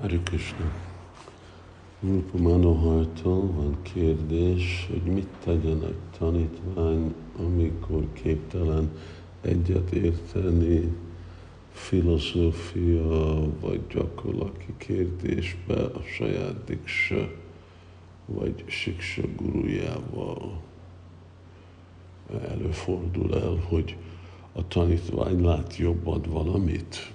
Hare 0.00 0.18
Krishna. 0.24 0.72
Rupa 2.00 2.38
Manohartól 2.38 3.46
van 3.52 3.76
kérdés, 3.82 4.86
hogy 4.90 5.12
mit 5.12 5.28
tegyen 5.44 5.84
egy 5.84 6.18
tanítvány, 6.18 7.14
amikor 7.38 8.06
képtelen 8.12 8.90
egyet 9.40 9.90
érteni 9.90 10.96
filozófia 11.72 13.38
vagy 13.60 13.80
gyakorlati 13.88 14.74
kérdésbe 14.76 15.84
a 15.84 16.02
saját 16.02 16.64
diksa 16.64 17.30
vagy 18.26 18.64
siksa 18.66 19.22
gurujával. 19.36 20.62
Előfordul 22.48 23.34
el, 23.34 23.62
hogy 23.68 23.96
a 24.52 24.68
tanítvány 24.68 25.44
lát 25.44 25.76
jobban 25.76 26.22
valamit, 26.28 27.12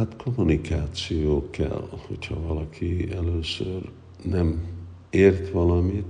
Hát 0.00 0.16
kommunikáció 0.16 1.50
kell, 1.50 1.88
hogyha 2.06 2.42
valaki 2.46 3.08
először 3.12 3.90
nem 4.24 4.66
ért 5.10 5.50
valamit, 5.50 6.06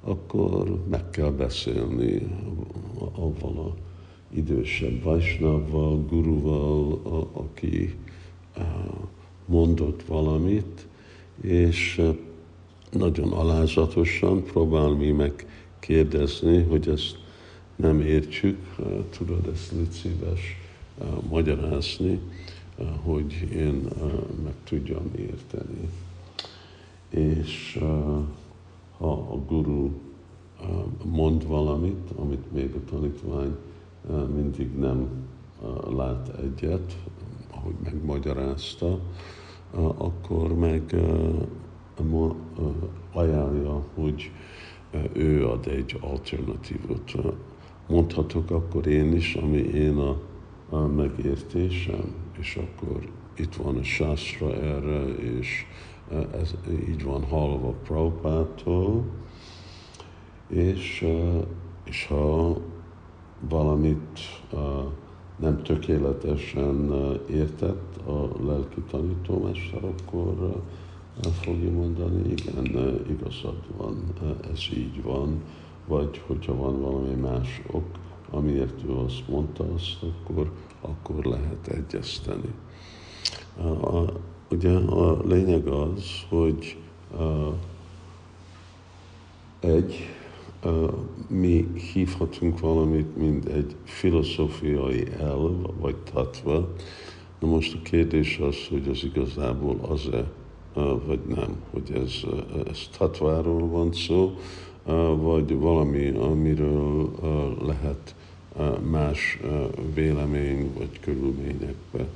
akkor 0.00 0.84
meg 0.90 1.10
kell 1.10 1.30
beszélni 1.30 2.26
avval 2.98 3.58
a 3.58 3.74
idősebb 4.34 5.02
Vajsnavval, 5.02 6.04
guruval, 6.04 6.92
a, 6.92 7.38
aki 7.38 7.94
mondott 9.46 10.02
valamit, 10.02 10.86
és 11.40 12.02
nagyon 12.90 13.32
alázatosan 13.32 14.42
próbál 14.42 14.88
mi 14.88 15.32
kérdezni, 15.80 16.62
hogy 16.62 16.88
ezt 16.88 17.18
nem 17.76 18.00
értsük, 18.00 18.58
tudod 19.10 19.46
ezt 19.52 19.72
légy 19.72 19.90
szíves 19.90 20.40
magyarázni, 21.28 22.20
hogy 23.02 23.48
én 23.52 23.88
meg 24.44 24.54
tudjam 24.64 25.10
érteni. 25.16 25.88
És 27.08 27.78
ha 28.98 29.12
a 29.12 29.36
guru 29.46 29.90
mond 31.04 31.46
valamit, 31.46 32.10
amit 32.16 32.52
még 32.52 32.74
a 32.74 32.90
tanítvány 32.90 33.56
mindig 34.34 34.78
nem 34.78 35.08
lát 35.96 36.38
egyet, 36.38 36.96
ahogy 37.50 37.74
megmagyarázta, 37.82 38.98
akkor 39.96 40.54
meg 40.54 40.96
ajánlja, 43.12 43.84
hogy 43.94 44.30
ő 45.12 45.48
ad 45.48 45.66
egy 45.66 45.98
alternatívot. 46.00 47.12
Mondhatok 47.88 48.50
akkor 48.50 48.86
én 48.86 49.12
is, 49.12 49.34
ami 49.34 49.58
én 49.58 49.96
a 50.70 50.76
megértésem, 50.76 52.14
és 52.42 52.56
akkor 52.56 53.08
itt 53.36 53.54
van 53.54 53.76
a 53.76 53.82
sastra 53.82 54.54
erre, 54.54 55.04
és 55.38 55.66
ez 56.40 56.54
így 56.88 57.04
van 57.04 57.24
hallva 57.24 57.74
Prabhupától, 57.82 59.04
és, 60.48 61.02
e, 61.02 61.44
és 61.84 62.06
ha 62.06 62.56
valamit 63.48 64.18
e, 64.52 64.56
nem 65.36 65.62
tökéletesen 65.62 66.92
értett 67.30 67.96
a 68.06 68.28
lelki 68.46 68.80
tanítómester, 68.90 69.84
akkor 69.84 70.62
fogja 71.40 71.70
mondani, 71.70 72.30
igen, 72.30 73.00
igazad 73.08 73.76
van, 73.76 73.96
ez 74.52 74.60
így 74.76 75.02
van, 75.02 75.42
vagy 75.86 76.22
hogyha 76.26 76.56
van 76.56 76.80
valami 76.80 77.14
más 77.14 77.62
ok, 77.70 77.86
amiért 78.32 78.82
ő 78.88 78.96
azt 78.96 79.28
mondta, 79.28 79.64
azt 79.74 79.96
akkor, 80.02 80.52
akkor 80.80 81.24
lehet 81.24 81.68
egyezteni. 81.68 82.54
A, 83.82 84.12
ugye 84.50 84.72
a 84.76 85.22
lényeg 85.26 85.66
az, 85.66 86.04
hogy 86.28 86.76
a, 87.18 87.54
egy, 89.66 89.94
a, 90.62 90.68
mi 91.28 91.72
hívhatunk 91.92 92.60
valamit, 92.60 93.16
mint 93.16 93.44
egy 93.44 93.76
filozófiai 93.84 95.06
elv, 95.18 95.80
vagy 95.80 95.96
tatva. 95.96 96.74
Na 97.38 97.48
most 97.48 97.74
a 97.74 97.82
kérdés 97.82 98.38
az, 98.38 98.56
hogy 98.70 98.88
az 98.88 99.04
igazából 99.04 99.78
az-e, 99.88 100.30
vagy 101.06 101.20
nem, 101.28 101.56
hogy 101.70 101.92
ez, 101.94 102.12
ez 102.66 102.88
tatváról 102.98 103.68
van 103.68 103.92
szó, 103.92 104.34
vagy 105.16 105.58
valami, 105.58 106.08
amiről 106.08 107.10
lehet 107.66 108.14
más 108.90 109.38
vélemény 109.94 110.72
vagy 110.78 111.00
körülményekben 111.00 112.06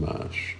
más. 0.00 0.58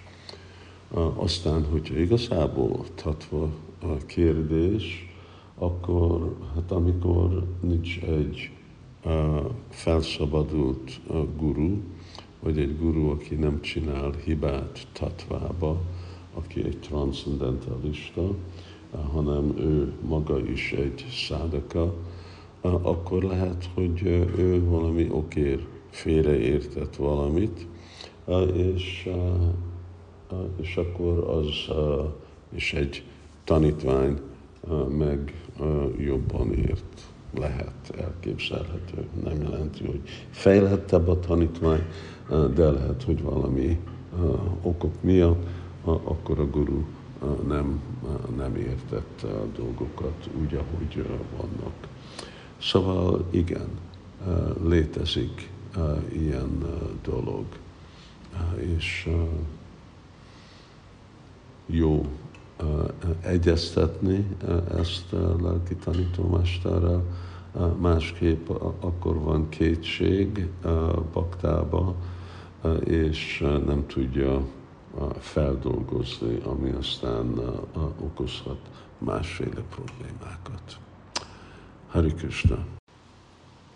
Aztán, 1.15 1.65
hogyha 1.65 1.99
igazából 1.99 2.85
tatva 2.95 3.49
a 3.83 3.97
kérdés, 4.07 5.11
akkor 5.55 6.37
hát 6.55 6.71
amikor 6.71 7.47
nincs 7.61 8.01
egy 8.01 8.51
felszabadult 9.69 11.01
guru, 11.37 11.77
vagy 12.41 12.59
egy 12.59 12.79
guru, 12.79 13.11
aki 13.11 13.35
nem 13.35 13.61
csinál 13.61 14.13
hibát 14.25 14.87
tatvába, 14.93 15.81
aki 16.35 16.65
egy 16.65 16.79
transzendentalista, 16.79 18.35
hanem 19.13 19.55
ő 19.59 19.93
maga 20.09 20.41
is 20.41 20.73
egy 20.73 21.07
szádaka, 21.11 21.95
akkor 22.61 23.23
lehet, 23.23 23.69
hogy 23.75 24.03
ő 24.37 24.65
valami 24.65 25.09
okér 25.11 25.67
félreértett 25.91 26.97
valamit, 26.97 27.67
és, 28.55 29.09
és 30.61 30.77
akkor 30.77 31.19
az 31.19 31.75
is 32.55 32.73
egy 32.73 33.05
tanítvány 33.45 34.21
meg 34.89 35.47
jobban 35.99 36.53
ért 36.53 37.11
lehet, 37.35 37.95
elképzelhető. 37.99 39.07
Nem 39.25 39.43
jelenti, 39.43 39.87
hogy 39.87 40.01
fejlettebb 40.31 41.09
a 41.09 41.19
tanítvány, 41.19 41.83
de 42.29 42.71
lehet, 42.71 43.03
hogy 43.03 43.23
valami 43.23 43.79
okok 44.63 45.03
miatt 45.03 45.47
akkor 45.85 46.39
a 46.39 46.47
guru 46.47 46.85
nem, 47.47 47.81
nem 48.37 48.57
értett 48.57 49.27
dolgokat 49.57 50.29
úgy, 50.41 50.55
ahogy 50.55 51.07
vannak. 51.37 51.89
Szóval 52.61 53.27
igen, 53.31 53.69
létezik 54.65 55.51
ilyen 56.13 56.65
dolog, 57.03 57.45
és 58.57 59.09
jó 61.67 62.07
egyeztetni 63.21 64.27
ezt 64.79 65.13
a 65.13 65.37
lelki 65.43 65.75
tanítómesterrel, 65.75 67.03
másképp 67.81 68.49
akkor 68.81 69.19
van 69.19 69.49
kétség 69.49 70.49
baktába, 71.13 71.95
és 72.85 73.45
nem 73.67 73.87
tudja 73.87 74.43
feldolgozni, 75.21 76.39
ami 76.45 76.71
aztán 76.71 77.39
okozhat 78.01 78.59
másféle 78.99 79.63
problémákat. 79.71 80.79
Hari 81.89 82.15
Krishna. 82.15 82.59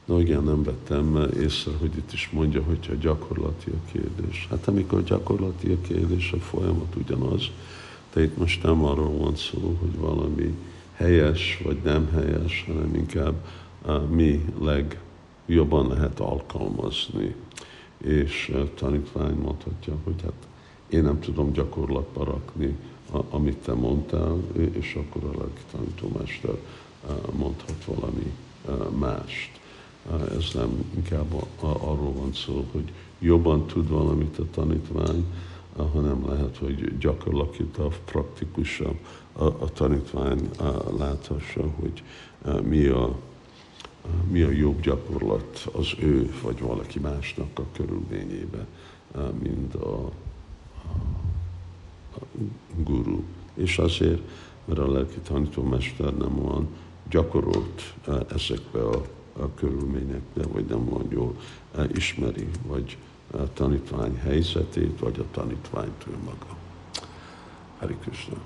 No 0.05 0.19
igen, 0.21 0.43
nem 0.43 0.63
vettem 0.63 1.29
észre, 1.41 1.73
hogy 1.81 1.97
itt 1.97 2.13
is 2.13 2.31
mondja, 2.33 2.63
hogyha 2.63 2.95
gyakorlati 2.95 3.71
a 3.71 3.91
kérdés. 3.93 4.47
Hát 4.51 4.69
amikor 4.69 5.03
gyakorlati 5.03 5.73
a 5.73 5.81
kérdés, 5.81 6.33
a 6.33 6.39
folyamat 6.39 6.95
ugyanaz, 6.97 7.51
de 8.13 8.23
itt 8.23 8.37
most 8.37 8.63
nem 8.63 8.85
arról 8.85 9.19
van 9.19 9.37
szó, 9.37 9.77
hogy 9.81 9.99
valami 9.99 10.55
helyes 10.95 11.61
vagy 11.65 11.79
nem 11.85 12.09
helyes, 12.13 12.65
hanem 12.67 12.95
inkább 12.95 13.35
mi 14.11 14.45
legjobban 14.61 15.89
lehet 15.89 16.21
alkalmazni. 16.21 17.35
És 17.99 18.51
uh, 18.55 18.75
tanítvány 18.75 19.35
mondhatja, 19.35 19.95
hogy 20.05 20.23
hát 20.23 20.47
én 20.89 21.03
nem 21.03 21.21
tudom 21.21 21.53
gyakorlatba 21.53 22.25
rakni, 22.25 22.77
amit 23.31 23.57
te 23.57 23.75
mondtál, 23.75 24.37
és 24.73 24.95
akkor 24.95 25.25
a 25.25 25.39
lelki 25.39 25.63
tanítómester 25.71 26.57
mondhat 27.37 27.85
valami 27.85 28.33
mást. 28.99 29.61
Ez 30.37 30.51
nem 30.55 30.91
inkább 30.97 31.45
arról 31.61 32.13
van 32.13 32.33
szó, 32.33 32.65
hogy 32.73 32.93
jobban 33.19 33.67
tud 33.67 33.89
valamit 33.89 34.39
a 34.39 34.45
tanítvány, 34.51 35.25
hanem 35.93 36.27
lehet, 36.29 36.57
hogy 36.57 36.99
gyakorlatilag 36.99 37.95
praktikusabb 38.05 38.99
a, 39.33 39.45
a 39.45 39.73
tanítvány 39.73 40.51
láthassa, 40.99 41.63
hogy 41.81 42.03
mi 42.63 42.87
a, 42.87 43.17
mi 44.31 44.43
a 44.43 44.51
jobb 44.51 44.81
gyakorlat 44.81 45.69
az 45.73 45.95
ő 45.99 46.33
vagy 46.43 46.61
valaki 46.61 46.99
másnak 46.99 47.59
a 47.59 47.63
körülményébe, 47.73 48.67
mint 49.43 49.75
a 49.75 50.11
guru. 52.85 53.23
És 53.55 53.79
azért, 53.79 54.21
mert 54.65 54.79
a 54.81 54.93
lelki 54.93 55.19
tanítómester 55.19 56.17
nem 56.17 56.35
van 56.43 56.69
gyakorolt 57.09 57.95
ezekbe 58.35 58.81
a, 58.81 59.03
a 59.33 59.55
körülményekbe, 59.55 60.43
vagy 60.53 60.65
nem 60.65 60.89
olyan 60.93 61.07
jól 61.09 61.37
ismeri, 61.93 62.49
vagy 62.67 62.97
tanítvány 63.55 64.17
helyzetét, 64.17 64.99
vagy 64.99 65.19
a 65.19 65.25
tanítványt 65.31 66.05
ő 66.09 66.17
maga. 66.25 66.57
Hari 67.79 67.97
Krishna. 68.01 68.37